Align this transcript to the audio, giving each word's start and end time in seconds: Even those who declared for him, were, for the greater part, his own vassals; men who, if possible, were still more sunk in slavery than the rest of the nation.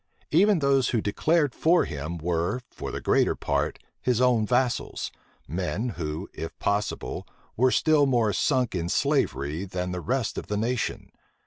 Even 0.31 0.57
those 0.57 0.89
who 0.89 0.99
declared 0.99 1.53
for 1.53 1.85
him, 1.85 2.17
were, 2.17 2.59
for 2.71 2.89
the 2.89 2.99
greater 3.01 3.35
part, 3.35 3.77
his 4.01 4.19
own 4.19 4.47
vassals; 4.47 5.11
men 5.47 5.89
who, 5.89 6.27
if 6.33 6.57
possible, 6.57 7.27
were 7.55 7.69
still 7.69 8.07
more 8.07 8.33
sunk 8.33 8.73
in 8.73 8.89
slavery 8.89 9.63
than 9.63 9.91
the 9.91 10.01
rest 10.01 10.39
of 10.39 10.47
the 10.47 10.57
nation. 10.57 11.11